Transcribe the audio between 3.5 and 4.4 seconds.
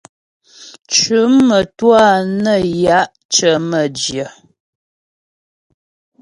mə́jyə.